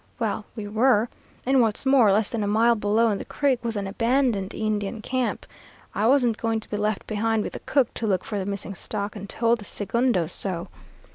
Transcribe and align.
Well, 0.17 0.45
we 0.55 0.67
were. 0.67 1.09
And 1.45 1.61
what's 1.61 1.85
more, 1.85 2.11
less 2.11 2.31
than 2.31 2.41
a 2.43 2.47
mile 2.47 2.73
below 2.73 3.09
on 3.09 3.19
the 3.19 3.23
creek 3.23 3.63
was 3.63 3.75
an 3.75 3.85
abandoned 3.85 4.55
Indian 4.55 4.99
camp. 4.99 5.45
I 5.93 6.07
wasn't 6.07 6.39
going 6.39 6.59
to 6.61 6.69
be 6.71 6.77
left 6.77 7.05
behind 7.05 7.43
with 7.43 7.53
the 7.53 7.59
cook 7.67 7.93
to 7.93 8.07
look 8.07 8.25
for 8.25 8.39
the 8.39 8.47
missing 8.47 8.73
stock, 8.73 9.15
and 9.15 9.29
told 9.29 9.59
the 9.59 9.63
segundo 9.65 10.25
so. 10.25 10.69